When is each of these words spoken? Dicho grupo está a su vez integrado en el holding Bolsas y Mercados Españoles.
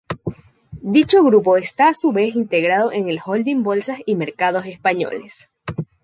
Dicho 0.95 1.21
grupo 1.23 1.57
está 1.57 1.89
a 1.89 1.93
su 1.93 2.11
vez 2.11 2.33
integrado 2.35 2.91
en 2.91 3.07
el 3.07 3.19
holding 3.23 3.61
Bolsas 3.61 3.99
y 4.07 4.15
Mercados 4.15 4.65
Españoles. 4.65 5.47